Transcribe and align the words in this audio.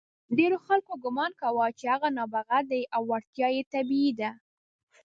ډېرو 0.37 0.57
خلکو 0.67 0.93
ګمان 1.03 1.31
کاوه 1.41 1.65
چې 1.79 1.85
هغه 1.93 2.09
نابغه 2.17 2.59
دی 2.69 2.81
او 2.95 3.01
وړتیا 3.11 3.47
یې 3.55 3.63
طبیعي 3.73 4.11
ده. 4.19 4.31